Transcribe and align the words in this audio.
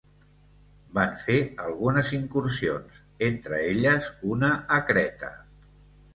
Van 0.99 1.11
fer 1.23 1.35
algunes 1.65 2.09
incursions, 2.19 2.97
entre 3.29 3.61
elles 3.75 4.09
una 4.35 4.53
a 4.81 4.83
Creta. 4.91 5.33